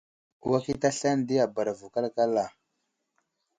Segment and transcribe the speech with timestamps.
[0.51, 2.45] Wakita aslane di a bara vo kalkala.